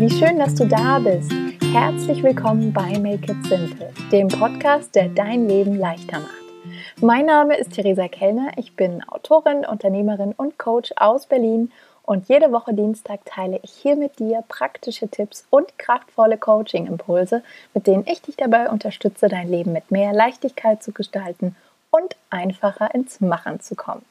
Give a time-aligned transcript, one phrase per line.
[0.00, 1.30] wie schön, dass du da bist.
[1.74, 7.02] Herzlich willkommen bei Make It Simple, dem Podcast, der dein Leben leichter macht.
[7.02, 11.70] Mein Name ist Theresa Kellner, ich bin Autorin, Unternehmerin und Coach aus Berlin
[12.02, 17.42] und jede Woche Dienstag teile ich hier mit dir praktische Tipps und kraftvolle Coaching-Impulse,
[17.74, 21.54] mit denen ich dich dabei unterstütze, dein Leben mit mehr Leichtigkeit zu gestalten
[21.90, 24.06] und einfacher ins Machen zu kommen.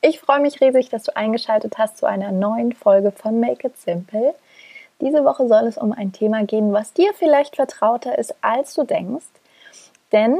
[0.00, 3.76] Ich freue mich riesig, dass du eingeschaltet hast zu einer neuen Folge von Make It
[3.76, 4.34] Simple.
[5.00, 8.84] Diese Woche soll es um ein Thema gehen, was dir vielleicht vertrauter ist, als du
[8.84, 9.26] denkst.
[10.12, 10.38] Denn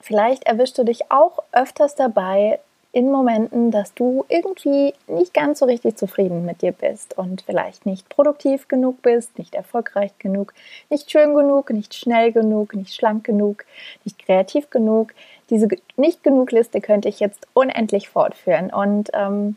[0.00, 2.60] vielleicht erwischst du dich auch öfters dabei,
[2.92, 7.86] in Momenten, dass du irgendwie nicht ganz so richtig zufrieden mit dir bist und vielleicht
[7.86, 10.52] nicht produktiv genug bist, nicht erfolgreich genug,
[10.88, 13.64] nicht schön genug, nicht schnell genug, nicht schlank genug,
[14.04, 15.12] nicht kreativ genug.
[15.50, 19.56] Diese nicht genug Liste könnte ich jetzt unendlich fortführen und ähm,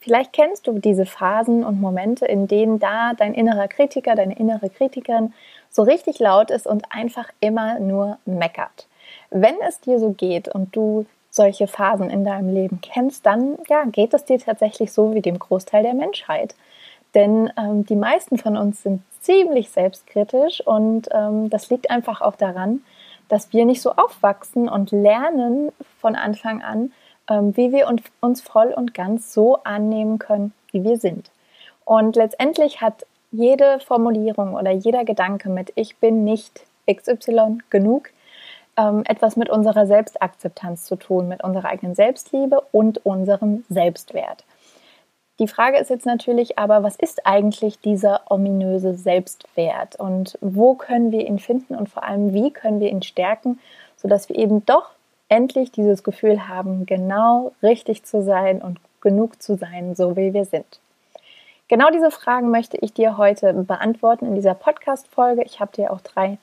[0.00, 4.70] Vielleicht kennst du diese Phasen und Momente, in denen da dein innerer Kritiker, deine innere
[4.70, 5.32] Kritikerin
[5.70, 8.86] so richtig laut ist und einfach immer nur meckert.
[9.30, 13.84] Wenn es dir so geht und du solche Phasen in deinem Leben kennst, dann ja,
[13.84, 16.54] geht es dir tatsächlich so wie dem Großteil der Menschheit.
[17.14, 22.36] Denn ähm, die meisten von uns sind ziemlich selbstkritisch und ähm, das liegt einfach auch
[22.36, 22.82] daran,
[23.28, 26.92] dass wir nicht so aufwachsen und lernen von Anfang an,
[27.34, 27.88] wie wir
[28.20, 31.30] uns voll und ganz so annehmen können, wie wir sind.
[31.84, 38.10] Und letztendlich hat jede Formulierung oder jeder Gedanke mit Ich bin nicht XY genug
[38.78, 44.44] ähm, etwas mit unserer Selbstakzeptanz zu tun, mit unserer eigenen Selbstliebe und unserem Selbstwert.
[45.40, 51.12] Die Frage ist jetzt natürlich aber, was ist eigentlich dieser ominöse Selbstwert und wo können
[51.12, 53.60] wir ihn finden und vor allem, wie können wir ihn stärken,
[53.96, 54.90] sodass wir eben doch
[55.28, 60.44] endlich dieses Gefühl haben, genau richtig zu sein und genug zu sein, so wie wir
[60.44, 60.80] sind.
[61.68, 65.42] Genau diese Fragen möchte ich dir heute beantworten in dieser Podcast-Folge.
[65.42, 66.38] Ich habe dir auch drei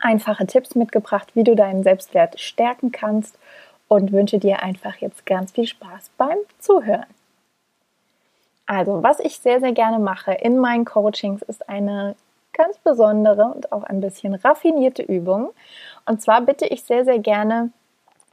[0.00, 3.38] einfache Tipps mitgebracht, wie du deinen Selbstwert stärken kannst
[3.88, 7.06] und wünsche dir einfach jetzt ganz viel Spaß beim Zuhören.
[8.66, 12.16] Also, was ich sehr, sehr gerne mache in meinen Coachings ist eine
[12.52, 15.50] ganz besondere und auch ein bisschen raffinierte Übung.
[16.06, 17.70] Und zwar bitte ich sehr, sehr gerne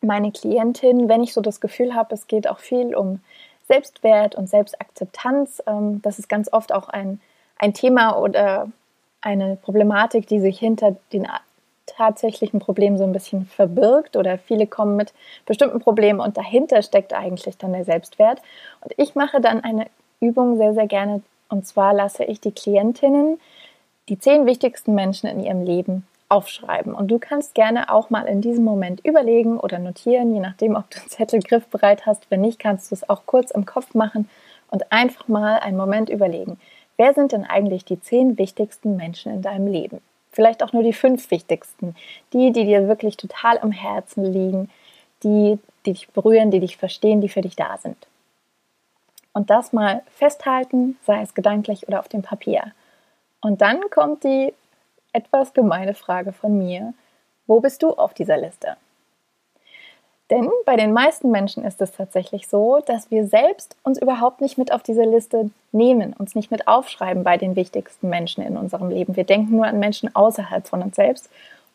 [0.01, 3.19] meine Klientin, wenn ich so das Gefühl habe, es geht auch viel um
[3.67, 7.21] Selbstwert und Selbstakzeptanz, ähm, das ist ganz oft auch ein,
[7.57, 8.69] ein Thema oder
[9.21, 11.27] eine Problematik, die sich hinter den
[11.85, 15.13] tatsächlichen Problem so ein bisschen verbirgt oder viele kommen mit
[15.45, 18.41] bestimmten Problemen und dahinter steckt eigentlich dann der Selbstwert.
[18.81, 19.87] Und ich mache dann eine
[20.19, 23.39] Übung sehr, sehr gerne und zwar lasse ich die Klientinnen
[24.09, 26.93] die zehn wichtigsten Menschen in ihrem Leben aufschreiben.
[26.93, 30.89] Und du kannst gerne auch mal in diesem Moment überlegen oder notieren, je nachdem, ob
[30.89, 32.31] du einen Zettel griffbereit hast.
[32.31, 34.29] Wenn nicht, kannst du es auch kurz im Kopf machen
[34.69, 36.59] und einfach mal einen Moment überlegen.
[36.97, 40.01] Wer sind denn eigentlich die zehn wichtigsten Menschen in deinem Leben?
[40.31, 41.95] Vielleicht auch nur die fünf wichtigsten.
[42.31, 44.69] Die, die dir wirklich total am Herzen liegen,
[45.23, 47.97] die, die dich berühren, die dich verstehen, die für dich da sind.
[49.33, 52.71] Und das mal festhalten, sei es gedanklich oder auf dem Papier.
[53.41, 54.53] Und dann kommt die
[55.13, 56.93] etwas gemeine Frage von mir.
[57.47, 58.77] Wo bist du auf dieser Liste?
[60.31, 64.57] Denn bei den meisten Menschen ist es tatsächlich so, dass wir selbst uns überhaupt nicht
[64.57, 68.89] mit auf diese Liste nehmen, uns nicht mit aufschreiben bei den wichtigsten Menschen in unserem
[68.89, 69.17] Leben.
[69.17, 71.29] Wir denken nur an Menschen außerhalb von uns selbst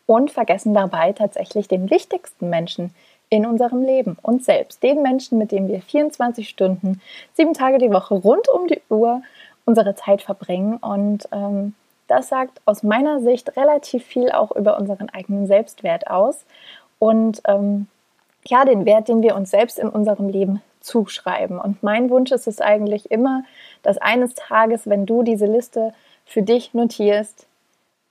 [0.07, 2.95] und vergessen dabei tatsächlich den wichtigsten Menschen
[3.29, 7.03] in unserem Leben, uns selbst, den Menschen, mit dem wir 24 Stunden,
[7.35, 9.21] sieben Tage die Woche rund um die Uhr
[9.67, 10.79] unsere Zeit verbringen.
[10.79, 11.75] Und ähm,
[12.09, 16.45] das sagt aus meiner Sicht relativ viel auch über unseren eigenen Selbstwert aus.
[16.99, 17.89] Und ähm,
[18.47, 21.59] ja, den Wert, den wir uns selbst in unserem Leben zuschreiben.
[21.59, 23.43] Und mein Wunsch ist es eigentlich immer,
[23.83, 25.93] dass eines Tages, wenn du diese Liste
[26.25, 27.47] für dich notierst,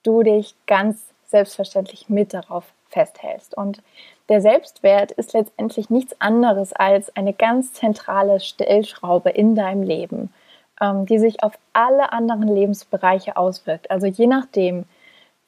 [0.04, 3.56] du dich ganz selbstverständlich mit darauf festhältst.
[3.58, 3.82] Und
[4.30, 10.34] der Selbstwert ist letztendlich nichts anderes als eine ganz zentrale Stellschraube in deinem Leben,
[10.82, 13.92] ähm, die sich auf alle anderen Lebensbereiche auswirkt.
[13.92, 14.86] Also je nachdem,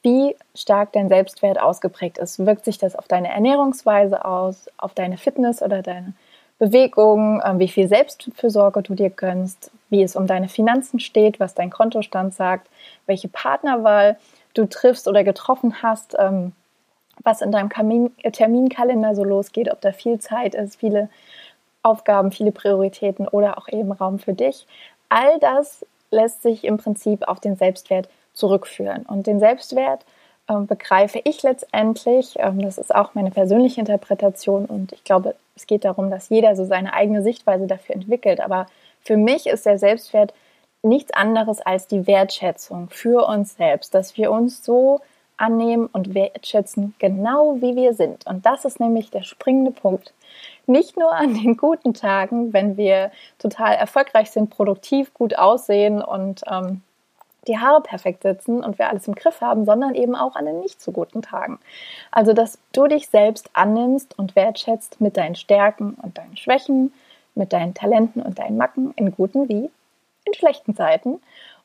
[0.02, 2.44] wie stark dein Selbstwert ausgeprägt ist.
[2.44, 6.12] Wirkt sich das auf deine Ernährungsweise aus, auf deine Fitness oder deine
[6.58, 11.54] Bewegung, ähm, wie viel Selbstfürsorge du dir gönnst, wie es um deine Finanzen steht, was
[11.54, 12.68] dein Kontostand sagt,
[13.06, 14.18] welche Partnerwahl
[14.54, 16.52] du triffst oder getroffen hast, ähm,
[17.22, 17.70] was in deinem
[18.32, 21.08] Terminkalender so losgeht, ob da viel Zeit ist, viele
[21.82, 24.66] Aufgaben, viele Prioritäten oder auch eben Raum für dich.
[25.08, 29.04] All das lässt sich im Prinzip auf den Selbstwert zurückführen.
[29.04, 30.04] Und den Selbstwert
[30.48, 35.66] äh, begreife ich letztendlich, ähm, das ist auch meine persönliche Interpretation und ich glaube, es
[35.66, 38.40] geht darum, dass jeder so seine eigene Sichtweise dafür entwickelt.
[38.40, 38.66] Aber
[39.02, 40.32] für mich ist der Selbstwert
[40.82, 45.00] nichts anderes als die Wertschätzung für uns selbst, dass wir uns so
[45.38, 48.26] annehmen und wertschätzen, genau wie wir sind.
[48.26, 50.12] Und das ist nämlich der springende Punkt.
[50.66, 56.42] Nicht nur an den guten Tagen, wenn wir total erfolgreich sind, produktiv, gut aussehen und
[56.50, 56.82] ähm,
[57.46, 60.60] die Haare perfekt sitzen und wir alles im Griff haben, sondern eben auch an den
[60.60, 61.58] nicht so guten Tagen.
[62.10, 66.92] Also, dass du dich selbst annimmst und wertschätzt mit deinen Stärken und deinen Schwächen,
[67.34, 69.70] mit deinen Talenten und deinen Macken, in guten wie
[70.24, 71.20] in schlechten Zeiten.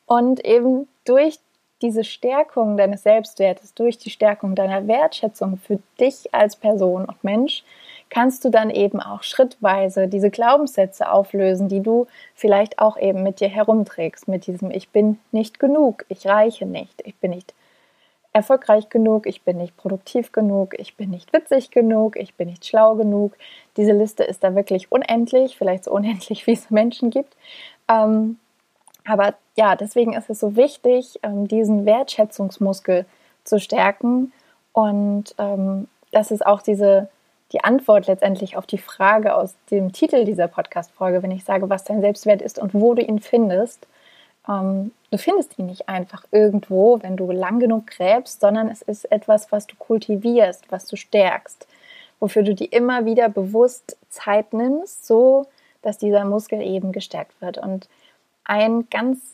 [0.06, 1.38] Und eben durch
[1.82, 7.64] diese Stärkung deines Selbstwertes, durch die Stärkung deiner Wertschätzung für dich als Person und Mensch,
[8.10, 13.40] kannst du dann eben auch schrittweise diese Glaubenssätze auflösen, die du vielleicht auch eben mit
[13.40, 17.54] dir herumträgst, mit diesem Ich bin nicht genug, ich reiche nicht, ich bin nicht
[18.32, 22.66] erfolgreich genug, ich bin nicht produktiv genug, ich bin nicht witzig genug, ich bin nicht
[22.66, 23.36] schlau genug.
[23.76, 27.36] Diese Liste ist da wirklich unendlich, vielleicht so unendlich, wie es Menschen gibt.
[27.88, 28.38] Ähm,
[29.04, 33.06] aber ja, deswegen ist es so wichtig, ähm, diesen Wertschätzungsmuskel
[33.44, 34.32] zu stärken.
[34.72, 37.08] Und ähm, das ist auch diese,
[37.52, 41.84] die Antwort letztendlich auf die Frage aus dem Titel dieser Podcast-Folge, wenn ich sage, was
[41.84, 43.86] dein Selbstwert ist und wo du ihn findest.
[44.48, 49.10] Ähm, du findest ihn nicht einfach irgendwo, wenn du lang genug gräbst, sondern es ist
[49.12, 51.68] etwas, was du kultivierst, was du stärkst,
[52.18, 55.46] wofür du dir immer wieder bewusst Zeit nimmst, so
[55.82, 57.58] dass dieser Muskel eben gestärkt wird.
[57.58, 57.88] Und
[58.44, 59.33] ein ganz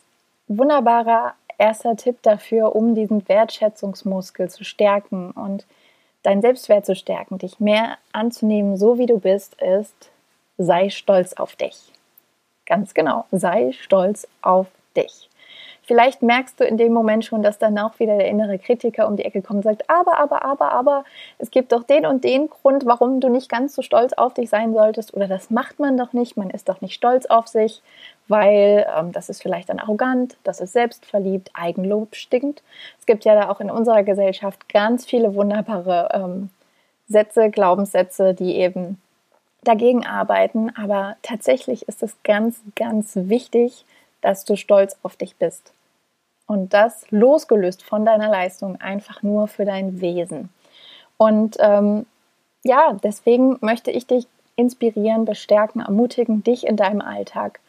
[0.59, 5.67] wunderbarer erster Tipp dafür, um diesen Wertschätzungsmuskel zu stärken und
[6.23, 10.11] deinen Selbstwert zu stärken, dich mehr anzunehmen, so wie du bist, ist,
[10.59, 11.93] sei stolz auf dich.
[12.67, 14.67] Ganz genau, sei stolz auf
[14.97, 15.30] dich.
[15.83, 19.17] Vielleicht merkst du in dem Moment schon, dass dann auch wieder der innere Kritiker um
[19.17, 21.05] die Ecke kommt und sagt, aber, aber, aber, aber,
[21.39, 24.51] es gibt doch den und den Grund, warum du nicht ganz so stolz auf dich
[24.51, 27.83] sein solltest oder das macht man doch nicht, man ist doch nicht stolz auf sich,
[28.29, 32.63] weil ähm, das ist vielleicht dann arrogant, das ist selbstverliebt, Eigenlob stinkt.
[32.99, 36.51] Es gibt ja da auch in unserer Gesellschaft ganz viele wunderbare ähm,
[37.09, 39.01] Sätze, Glaubenssätze, die eben
[39.65, 43.85] dagegen arbeiten, aber tatsächlich ist es ganz, ganz wichtig,
[44.21, 45.73] dass du stolz auf dich bist.
[46.47, 50.49] Und das losgelöst von deiner Leistung, einfach nur für dein Wesen.
[51.17, 52.07] Und ähm,
[52.63, 54.27] ja, deswegen möchte ich dich
[54.57, 57.61] inspirieren, bestärken, ermutigen, dich in deinem Alltag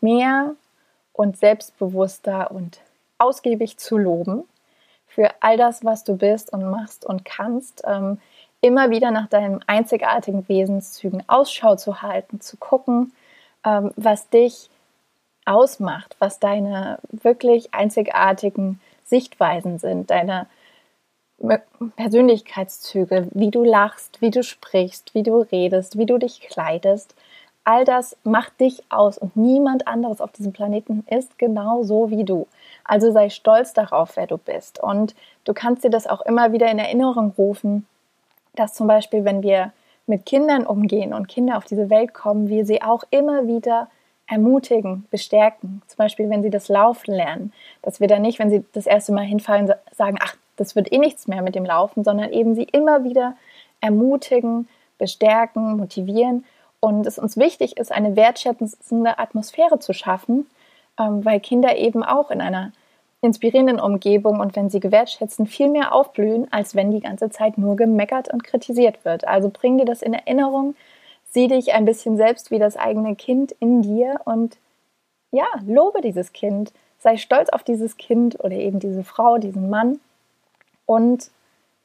[0.00, 0.54] mehr
[1.12, 2.80] und selbstbewusster und
[3.18, 4.44] ausgiebig zu loben
[5.06, 7.82] für all das, was du bist und machst und kannst.
[7.86, 8.18] Ähm,
[8.60, 13.12] immer wieder nach deinen einzigartigen Wesenszügen Ausschau zu halten, zu gucken,
[13.64, 14.70] ähm, was dich
[15.48, 20.46] ausmacht, was deine wirklich einzigartigen Sichtweisen sind, deine
[21.96, 27.14] Persönlichkeitszüge, wie du lachst, wie du sprichst, wie du redest, wie du dich kleidest.
[27.64, 32.24] All das macht dich aus und niemand anderes auf diesem Planeten ist genau so wie
[32.24, 32.46] du.
[32.84, 34.82] Also sei stolz darauf, wer du bist.
[34.82, 35.14] Und
[35.44, 37.86] du kannst dir das auch immer wieder in Erinnerung rufen,
[38.54, 39.72] dass zum Beispiel, wenn wir
[40.06, 43.88] mit Kindern umgehen und Kinder auf diese Welt kommen, wir sie auch immer wieder
[44.28, 45.82] ermutigen, bestärken.
[45.86, 47.52] Zum Beispiel, wenn sie das Laufen lernen,
[47.82, 50.98] dass wir da nicht, wenn sie das erste Mal hinfallen, sagen, ach, das wird eh
[50.98, 53.36] nichts mehr mit dem Laufen, sondern eben sie immer wieder
[53.80, 56.44] ermutigen, bestärken, motivieren
[56.80, 60.46] und es uns wichtig ist, eine wertschätzende Atmosphäre zu schaffen,
[60.98, 62.72] ähm, weil Kinder eben auch in einer
[63.20, 67.74] inspirierenden Umgebung und wenn sie gewertschätzen, viel mehr aufblühen, als wenn die ganze Zeit nur
[67.74, 69.26] gemeckert und kritisiert wird.
[69.26, 70.76] Also bring dir das in Erinnerung,
[71.30, 74.56] sieh dich ein bisschen selbst wie das eigene Kind in dir und
[75.30, 80.00] ja, lobe dieses Kind, sei stolz auf dieses Kind oder eben diese Frau, diesen Mann
[80.86, 81.30] und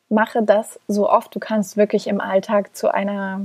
[0.09, 3.41] mache das so oft du kannst wirklich im Alltag zu einer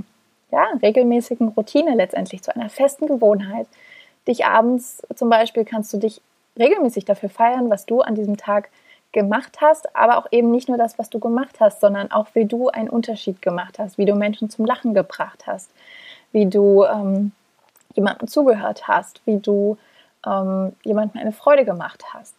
[0.51, 3.67] ja, regelmäßigen Routine letztendlich, zu einer festen Gewohnheit.
[4.27, 6.21] Dich abends zum Beispiel kannst du dich
[6.59, 8.71] regelmäßig dafür feiern, was du an diesem Tag
[9.13, 12.45] gemacht hast, aber auch eben nicht nur das, was du gemacht hast, sondern auch, wie
[12.45, 15.71] du einen Unterschied gemacht hast, wie du Menschen zum Lachen gebracht hast,
[16.33, 17.33] wie du ähm,
[17.95, 19.79] jemandem zugehört hast, wie du
[20.27, 22.35] ähm, jemandem eine Freude gemacht hast.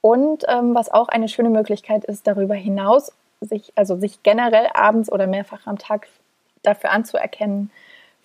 [0.00, 5.10] Und ähm, was auch eine schöne Möglichkeit ist, darüber hinaus, sich, also sich generell abends
[5.10, 6.08] oder mehrfach am Tag
[6.62, 7.70] dafür anzuerkennen,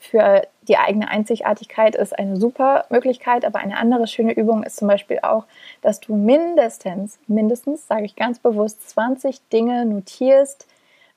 [0.02, 4.88] für die eigene Einzigartigkeit ist eine super Möglichkeit, aber eine andere schöne Übung ist zum
[4.88, 5.46] Beispiel auch,
[5.84, 10.68] dass du mindestens, mindestens, sage ich ganz bewusst, 20 Dinge notierst,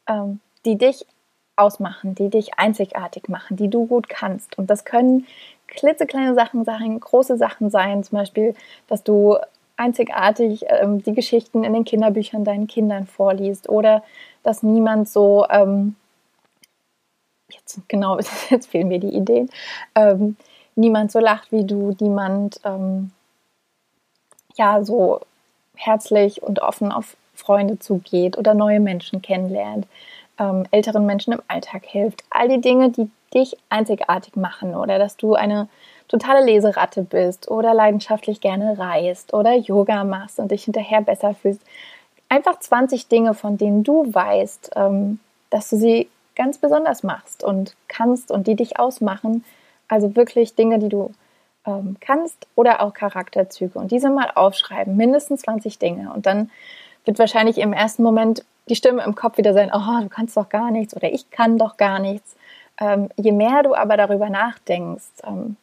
[0.06, 1.06] ähm, die dich
[1.56, 4.58] ausmachen, die dich einzigartig machen, die du gut kannst.
[4.58, 5.26] Und das können
[5.66, 8.54] klitzekleine Sachen sein, große Sachen sein, zum Beispiel,
[8.86, 9.38] dass du
[9.78, 14.02] einzigartig ähm, die Geschichten in den Kinderbüchern deinen Kindern vorliest oder
[14.42, 15.96] dass niemand so ähm,
[17.54, 18.18] jetzt genau,
[18.50, 19.50] jetzt fehlen mir die Ideen,
[19.94, 20.36] ähm,
[20.76, 23.10] niemand so lacht wie du, niemand ähm,
[24.56, 25.20] ja so
[25.76, 29.86] herzlich und offen auf Freunde zugeht oder neue Menschen kennenlernt,
[30.38, 32.22] ähm, älteren Menschen im Alltag hilft.
[32.30, 35.68] All die Dinge, die dich einzigartig machen oder dass du eine
[36.08, 41.60] totale Leseratte bist oder leidenschaftlich gerne reist oder Yoga machst und dich hinterher besser fühlst.
[42.28, 45.18] Einfach 20 Dinge, von denen du weißt, ähm,
[45.50, 49.44] dass du sie ganz besonders machst und kannst und die dich ausmachen.
[49.88, 51.12] Also wirklich Dinge, die du
[51.66, 56.12] ähm, kannst oder auch Charakterzüge und diese mal aufschreiben, mindestens 20 Dinge.
[56.12, 56.50] Und dann
[57.04, 60.48] wird wahrscheinlich im ersten Moment die Stimme im Kopf wieder sein, oh, du kannst doch
[60.48, 62.36] gar nichts oder ich kann doch gar nichts.
[62.80, 65.56] Ähm, je mehr du aber darüber nachdenkst, ähm,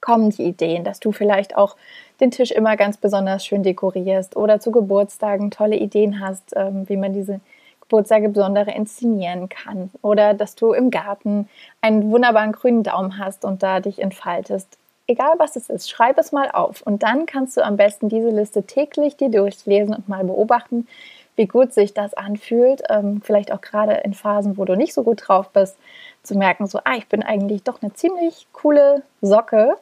[0.00, 1.76] kommen die Ideen, dass du vielleicht auch
[2.20, 6.98] den Tisch immer ganz besonders schön dekorierst oder zu Geburtstagen tolle Ideen hast, ähm, wie
[6.98, 7.40] man diese
[7.84, 9.90] Geburtstage besondere inszenieren kann.
[10.02, 11.48] Oder dass du im Garten
[11.80, 14.78] einen wunderbaren grünen Daumen hast und da dich entfaltest.
[15.06, 16.82] Egal was es ist, schreib es mal auf.
[16.82, 20.88] Und dann kannst du am besten diese Liste täglich dir durchlesen und mal beobachten,
[21.36, 22.82] wie gut sich das anfühlt.
[22.88, 25.76] Ähm, vielleicht auch gerade in Phasen, wo du nicht so gut drauf bist,
[26.22, 29.76] zu merken, so, ah, ich bin eigentlich doch eine ziemlich coole Socke.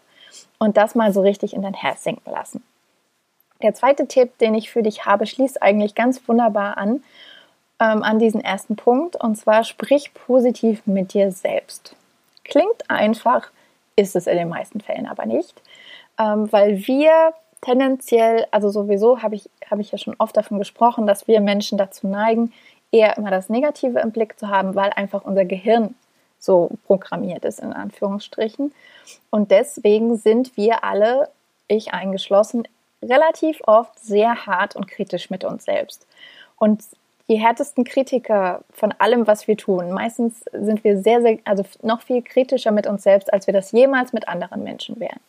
[0.58, 2.64] Und das mal so richtig in dein Herz sinken lassen.
[3.62, 7.02] Der zweite Tipp, den ich für dich habe, schließt eigentlich ganz wunderbar an,
[7.82, 11.96] ähm, an diesen ersten Punkt und zwar sprich positiv mit dir selbst.
[12.44, 13.50] Klingt einfach,
[13.96, 15.60] ist es in den meisten Fällen aber nicht,
[16.18, 21.06] ähm, weil wir tendenziell, also sowieso habe ich, hab ich ja schon oft davon gesprochen,
[21.06, 22.52] dass wir Menschen dazu neigen,
[22.92, 25.94] eher immer das Negative im Blick zu haben, weil einfach unser Gehirn
[26.38, 28.72] so programmiert ist, in Anführungsstrichen.
[29.30, 31.28] Und deswegen sind wir alle,
[31.68, 32.64] ich eingeschlossen,
[33.02, 36.06] relativ oft sehr hart und kritisch mit uns selbst.
[36.58, 36.82] Und
[37.28, 39.92] die härtesten Kritiker von allem, was wir tun.
[39.92, 43.72] Meistens sind wir sehr, sehr, also noch viel kritischer mit uns selbst, als wir das
[43.72, 45.20] jemals mit anderen Menschen wären.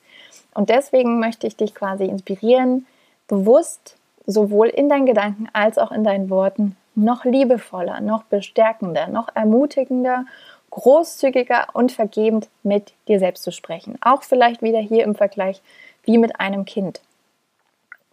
[0.53, 2.85] Und deswegen möchte ich dich quasi inspirieren,
[3.27, 3.95] bewusst
[4.25, 10.25] sowohl in deinen Gedanken als auch in deinen Worten noch liebevoller, noch bestärkender, noch ermutigender,
[10.69, 13.97] großzügiger und vergebend mit dir selbst zu sprechen.
[14.01, 15.61] Auch vielleicht wieder hier im Vergleich
[16.03, 17.01] wie mit einem Kind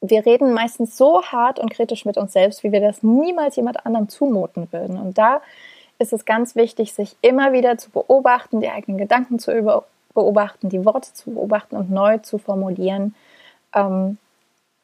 [0.00, 3.84] wir reden meistens so hart und kritisch mit uns selbst, wie wir das niemals jemand
[3.84, 4.98] anderem zumuten würden.
[4.98, 5.42] Und da
[5.98, 9.82] ist es ganz wichtig, sich immer wieder zu beobachten, die eigenen Gedanken zu
[10.14, 13.14] beobachten, die Worte zu beobachten und neu zu formulieren.
[13.74, 14.18] Ähm,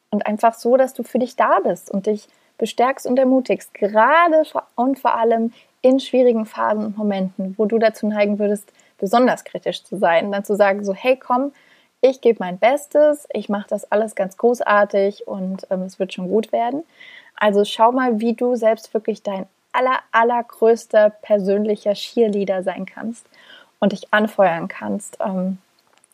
[0.09, 4.43] und einfach so, dass du für dich da bist und dich bestärkst und ermutigst, gerade
[4.75, 9.83] und vor allem in schwierigen Phasen und Momenten, wo du dazu neigen würdest, besonders kritisch
[9.83, 11.51] zu sein, dann zu sagen so, hey, komm,
[12.01, 16.29] ich gebe mein Bestes, ich mache das alles ganz großartig und ähm, es wird schon
[16.29, 16.83] gut werden.
[17.35, 23.25] Also schau mal, wie du selbst wirklich dein aller, allergrößter persönlicher Cheerleader sein kannst
[23.79, 25.59] und dich anfeuern kannst, ähm,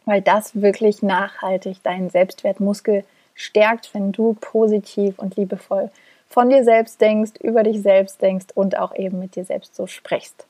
[0.06, 5.90] weil das wirklich nachhaltig deinen Selbstwertmuskel stärkt, wenn du positiv und liebevoll
[6.34, 9.86] von dir selbst denkst, über dich selbst denkst und auch eben mit dir selbst so
[9.86, 10.48] sprichst.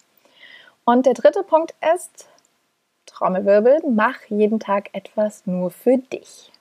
[0.85, 2.27] Und der dritte Punkt ist,
[3.13, 6.51] Trommelwirbel, mach jeden Tag etwas nur für dich.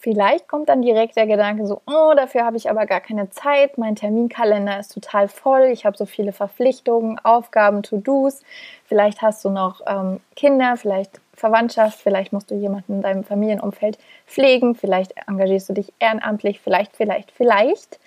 [0.00, 3.78] Vielleicht kommt dann direkt der Gedanke so, oh, dafür habe ich aber gar keine Zeit,
[3.78, 8.42] mein Terminkalender ist total voll, ich habe so viele Verpflichtungen, Aufgaben, To-Dos,
[8.84, 13.98] vielleicht hast du noch ähm, Kinder, vielleicht Verwandtschaft, vielleicht musst du jemanden in deinem Familienumfeld
[14.26, 17.98] pflegen, vielleicht engagierst du dich ehrenamtlich, vielleicht, vielleicht, vielleicht.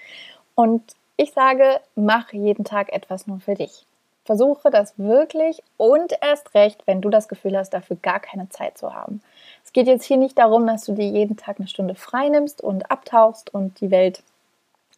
[0.56, 0.82] Und
[1.18, 3.86] ich sage, mach jeden Tag etwas nur für dich.
[4.24, 8.78] Versuche das wirklich und erst recht, wenn du das Gefühl hast, dafür gar keine Zeit
[8.78, 9.22] zu haben.
[9.66, 12.62] Es geht jetzt hier nicht darum, dass du dir jeden Tag eine Stunde frei nimmst
[12.62, 14.24] und abtauchst und die Welt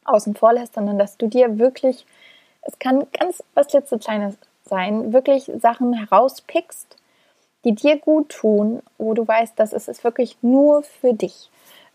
[0.05, 2.05] außen vor lässt, sondern dass du dir wirklich,
[2.63, 6.97] es kann ganz was klitzekleines sein, wirklich Sachen herauspickst,
[7.63, 11.49] die dir gut tun, wo du weißt, dass es ist wirklich nur für dich.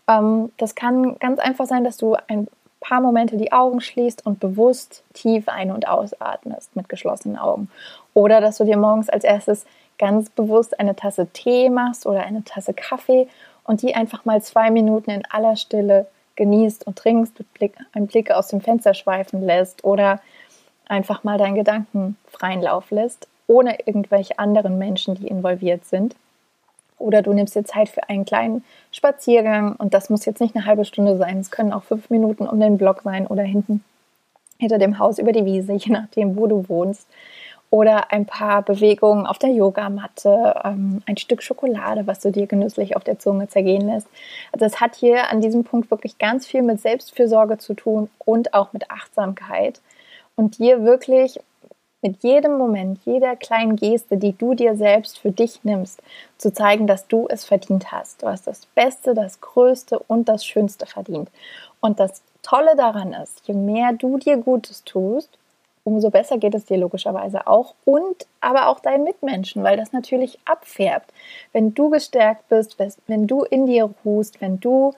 [0.07, 2.47] Ähm, das kann ganz einfach sein, dass du ein
[2.79, 7.69] paar Momente die Augen schließt und bewusst tief ein- und ausatmest mit geschlossenen Augen.
[8.13, 9.65] Oder dass du dir morgens als erstes
[9.97, 13.27] ganz bewusst eine Tasse Tee machst oder eine Tasse Kaffee
[13.63, 18.31] und die einfach mal zwei Minuten in aller Stille genießt und trinkst, Blick, einen Blick
[18.31, 20.21] aus dem Fenster schweifen lässt oder
[20.87, 26.15] einfach mal deinen Gedanken freien Lauf lässt, ohne irgendwelche anderen Menschen, die involviert sind.
[26.99, 30.65] Oder du nimmst dir Zeit für einen kleinen Spaziergang und das muss jetzt nicht eine
[30.65, 31.39] halbe Stunde sein.
[31.39, 33.83] Es können auch fünf Minuten um den Block sein oder hinten
[34.59, 37.07] hinter dem Haus über die Wiese, je nachdem, wo du wohnst.
[37.71, 42.95] Oder ein paar Bewegungen auf der Yogamatte, ähm, ein Stück Schokolade, was du dir genüsslich
[42.95, 44.07] auf der Zunge zergehen lässt.
[44.51, 48.55] Also es hat hier an diesem Punkt wirklich ganz viel mit Selbstfürsorge zu tun und
[48.55, 49.81] auch mit Achtsamkeit.
[50.35, 51.39] Und dir wirklich
[52.01, 56.01] mit jedem Moment, jeder kleinen Geste, die du dir selbst für dich nimmst,
[56.37, 58.23] zu zeigen, dass du es verdient hast.
[58.23, 61.29] Du hast das Beste, das Größte und das Schönste verdient.
[61.81, 65.29] Und das Tolle daran ist, je mehr du dir Gutes tust,
[65.83, 70.39] umso besser geht es dir logischerweise auch und aber auch deinen Mitmenschen, weil das natürlich
[70.45, 71.11] abfärbt.
[71.51, 72.77] Wenn du gestärkt bist,
[73.07, 74.93] wenn du in dir ruhst, wenn du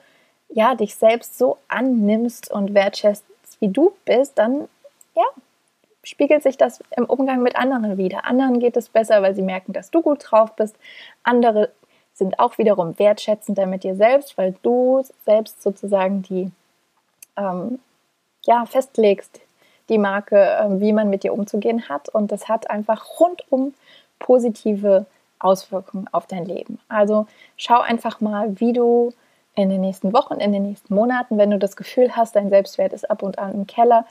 [0.50, 3.24] ja dich selbst so annimmst und wertschätzt,
[3.60, 4.68] wie du bist, dann
[5.16, 5.24] ja,
[6.04, 8.24] spiegelt sich das im Umgang mit anderen wieder.
[8.24, 10.76] Anderen geht es besser, weil sie merken, dass du gut drauf bist.
[11.22, 11.70] Andere
[12.14, 16.50] sind auch wiederum wertschätzender mit dir selbst, weil du selbst sozusagen die
[17.36, 17.78] ähm,
[18.44, 19.40] ja, festlegst,
[19.88, 22.08] die Marke, äh, wie man mit dir umzugehen hat.
[22.08, 23.74] Und das hat einfach rundum
[24.18, 25.06] positive
[25.38, 26.78] Auswirkungen auf dein Leben.
[26.88, 29.12] Also schau einfach mal, wie du
[29.54, 32.92] in den nächsten Wochen, in den nächsten Monaten, wenn du das Gefühl hast, dein Selbstwert
[32.92, 34.06] ist ab und an im Keller,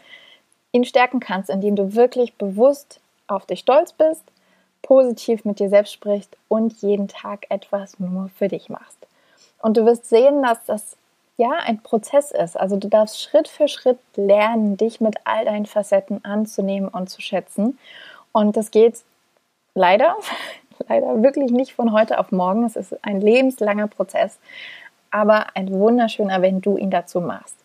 [0.72, 4.24] ihn stärken kannst, indem du wirklich bewusst auf dich stolz bist,
[4.82, 8.98] positiv mit dir selbst sprichst und jeden Tag etwas nur für dich machst.
[9.60, 10.98] Und du wirst sehen, dass das
[11.38, 12.60] ja ein Prozess ist.
[12.60, 17.22] Also du darfst Schritt für Schritt lernen, dich mit all deinen Facetten anzunehmen und zu
[17.22, 17.78] schätzen.
[18.32, 19.02] Und das geht
[19.76, 20.16] leider,
[20.88, 22.66] leider wirklich nicht von heute auf morgen.
[22.66, 24.40] Es ist ein lebenslanger Prozess,
[25.10, 27.56] aber ein wunderschöner, wenn du ihn dazu machst.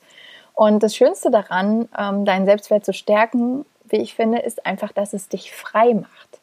[0.56, 5.12] Und das Schönste daran, ähm, deinen Selbstwert zu stärken, wie ich finde, ist einfach, dass
[5.12, 6.40] es dich frei macht.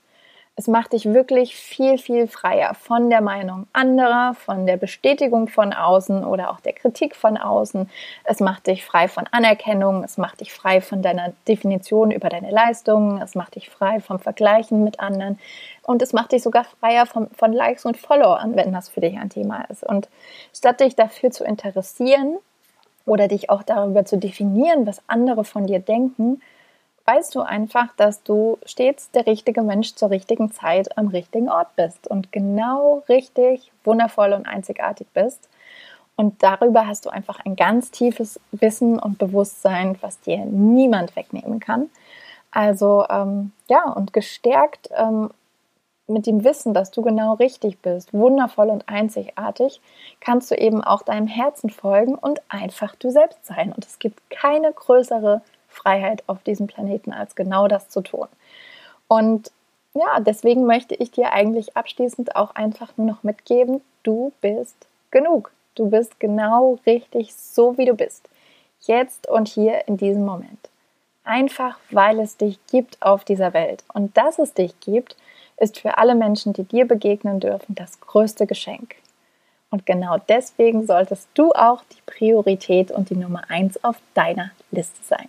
[0.56, 5.74] Es macht dich wirklich viel, viel freier von der Meinung anderer, von der Bestätigung von
[5.74, 7.90] außen oder auch der Kritik von außen.
[8.24, 12.52] Es macht dich frei von Anerkennung, es macht dich frei von deiner Definition über deine
[12.52, 15.40] Leistungen, es macht dich frei vom Vergleichen mit anderen
[15.82, 19.18] und es macht dich sogar freier von, von Likes und Followern, wenn das für dich
[19.18, 19.84] ein Thema ist.
[19.84, 20.08] Und
[20.54, 22.38] statt dich dafür zu interessieren
[23.06, 26.42] oder dich auch darüber zu definieren, was andere von dir denken,
[27.06, 31.76] weißt du einfach, dass du stets der richtige Mensch zur richtigen Zeit am richtigen Ort
[31.76, 35.50] bist und genau richtig wundervoll und einzigartig bist.
[36.16, 41.60] Und darüber hast du einfach ein ganz tiefes Wissen und Bewusstsein, was dir niemand wegnehmen
[41.60, 41.90] kann.
[42.52, 45.32] Also ähm, ja, und gestärkt ähm,
[46.08, 49.82] mit dem Wissen, dass du genau richtig bist, wundervoll und einzigartig,
[50.20, 53.72] kannst du eben auch deinem Herzen folgen und einfach du selbst sein.
[53.72, 58.28] Und es gibt keine größere Freiheit auf diesem Planeten, als genau das zu tun.
[59.08, 59.52] Und
[59.94, 64.76] ja, deswegen möchte ich dir eigentlich abschließend auch einfach nur noch mitgeben, du bist
[65.12, 65.52] genug.
[65.76, 68.30] Du bist genau richtig so, wie du bist.
[68.82, 70.70] Jetzt und hier in diesem Moment.
[71.24, 73.84] Einfach weil es dich gibt auf dieser Welt.
[73.94, 75.16] Und dass es dich gibt,
[75.58, 78.96] ist für alle Menschen, die dir begegnen dürfen, das größte Geschenk.
[79.70, 85.04] Und genau deswegen solltest du auch die Priorität und die Nummer eins auf deiner Liste
[85.04, 85.28] sein.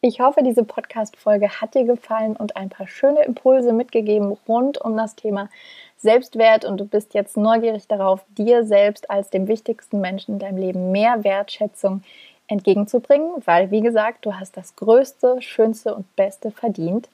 [0.00, 4.96] Ich hoffe, diese Podcast-Folge hat dir gefallen und ein paar schöne Impulse mitgegeben rund um
[4.98, 5.48] das Thema
[5.96, 10.58] Selbstwert und du bist jetzt neugierig darauf, dir selbst als dem wichtigsten Menschen in deinem
[10.58, 12.02] Leben mehr Wertschätzung
[12.48, 17.08] entgegenzubringen, weil, wie gesagt, du hast das Größte, Schönste und Beste verdient.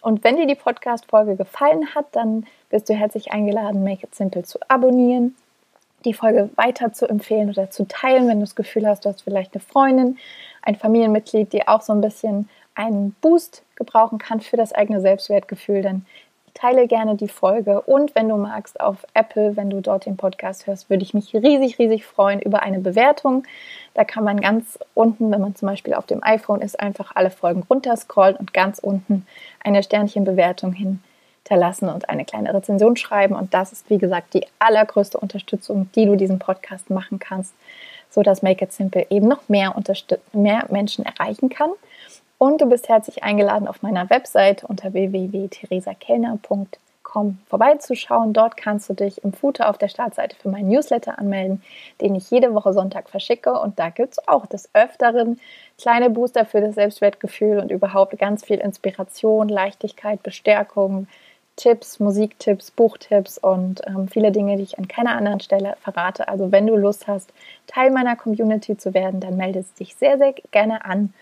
[0.00, 4.42] Und wenn dir die Podcast-Folge gefallen hat, dann bist du herzlich eingeladen, Make It Simple
[4.42, 5.36] zu abonnieren,
[6.04, 9.22] die Folge weiter zu empfehlen oder zu teilen, wenn du das Gefühl hast, du hast
[9.22, 10.18] vielleicht eine Freundin,
[10.62, 15.82] ein Familienmitglied, die auch so ein bisschen einen Boost gebrauchen kann für das eigene Selbstwertgefühl,
[15.82, 16.06] dann
[16.54, 20.66] teile gerne die Folge und wenn du magst auf Apple, wenn du dort den Podcast
[20.66, 23.44] hörst, würde ich mich riesig, riesig freuen über eine Bewertung.
[23.94, 27.30] Da kann man ganz unten, wenn man zum Beispiel auf dem iPhone ist, einfach alle
[27.30, 29.26] Folgen runterscrollen und ganz unten
[29.64, 33.34] eine Sternchenbewertung hinterlassen und eine kleine Rezension schreiben.
[33.34, 37.54] Und das ist, wie gesagt, die allergrößte Unterstützung, die du diesem Podcast machen kannst,
[38.10, 39.74] sodass Make It Simple eben noch mehr,
[40.32, 41.70] mehr Menschen erreichen kann.
[42.42, 48.32] Und du bist herzlich eingeladen, auf meiner Webseite unter www.theresakellner.com vorbeizuschauen.
[48.32, 51.62] Dort kannst du dich im Footer auf der Startseite für meinen Newsletter anmelden,
[52.00, 53.52] den ich jede Woche Sonntag verschicke.
[53.52, 55.38] Und da gibt es auch des Öfteren
[55.76, 61.08] kleine Booster für das Selbstwertgefühl und überhaupt ganz viel Inspiration, Leichtigkeit, Bestärkung,
[61.56, 66.28] Tipps, Musiktipps, Buchtipps und ähm, viele Dinge, die ich an keiner anderen Stelle verrate.
[66.28, 67.34] Also wenn du Lust hast,
[67.66, 71.12] Teil meiner Community zu werden, dann melde dich sehr, sehr gerne an.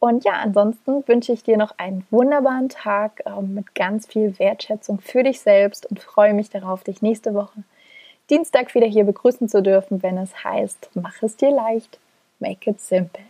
[0.00, 4.98] Und ja, ansonsten wünsche ich dir noch einen wunderbaren Tag äh, mit ganz viel Wertschätzung
[4.98, 7.62] für dich selbst und freue mich darauf, dich nächste Woche
[8.30, 11.98] Dienstag wieder hier begrüßen zu dürfen, wenn es heißt, mach es dir leicht,
[12.38, 13.24] make it simple.